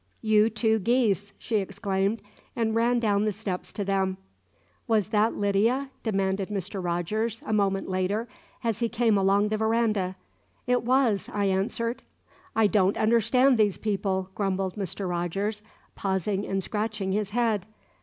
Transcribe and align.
"You 0.23 0.49
two 0.49 0.79
geese!" 0.79 1.31
she 1.37 1.57
exclaimed, 1.57 2.23
and 2.55 2.73
ran 2.73 2.97
down 2.99 3.25
the 3.25 3.31
steps 3.31 3.71
to 3.73 3.85
them. 3.85 4.17
"Was 4.87 5.09
that 5.09 5.35
Lydia?" 5.35 5.91
demanded 6.01 6.49
Mr. 6.49 6.83
Rogers, 6.83 7.39
a 7.45 7.53
moment 7.53 7.87
later, 7.87 8.27
as 8.63 8.79
he 8.79 8.89
came 8.89 9.15
along 9.15 9.49
the 9.49 9.57
verandah. 9.57 10.15
"It 10.65 10.81
was," 10.83 11.29
I 11.31 11.45
answered. 11.45 12.01
"I 12.55 12.65
don't 12.65 12.97
understand 12.97 13.59
these 13.59 13.77
people," 13.77 14.31
grumbled 14.33 14.73
Mr. 14.75 15.07
Rogers, 15.07 15.61
pausing 15.93 16.47
and 16.47 16.63
scratching 16.63 17.11
his 17.11 17.29
head. 17.29 17.67